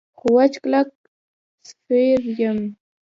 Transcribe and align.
خو 0.17 0.27
وچ 0.35 0.53
کلک 0.63 0.87
سیفور 1.67 2.19
یم. 2.39 2.59